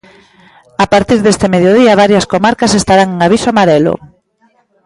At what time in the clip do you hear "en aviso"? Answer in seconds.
3.15-3.47